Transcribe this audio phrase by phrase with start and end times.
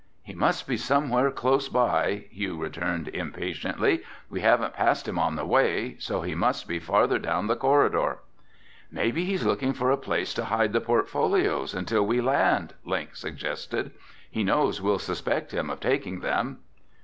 [0.23, 4.01] "He must be somewhere close by," Hugh returned impatiently.
[4.31, 8.17] "We haven't passed him on the way, so he must be farther down the corridor."
[8.89, 13.91] "Maybe he's looking for a place to hide the portfolios until we land," Link suggested.
[14.31, 16.61] "He knows we'll suspect him of taking them."